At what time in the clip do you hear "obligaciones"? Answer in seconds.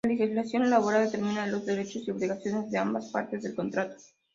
2.09-2.71